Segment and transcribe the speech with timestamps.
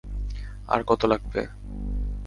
[0.67, 1.41] আর কতো লাগাবে!